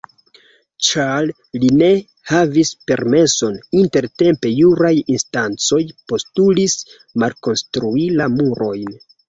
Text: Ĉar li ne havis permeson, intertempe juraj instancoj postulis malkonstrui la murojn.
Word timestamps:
Ĉar 0.85 1.27
li 1.63 1.69
ne 1.81 1.89
havis 2.31 2.71
permeson, 2.93 3.59
intertempe 3.83 4.55
juraj 4.61 4.93
instancoj 5.19 5.81
postulis 6.15 6.77
malkonstrui 7.25 8.11
la 8.19 8.31
murojn. 8.41 9.01